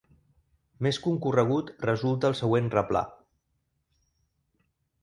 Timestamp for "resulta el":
1.89-2.39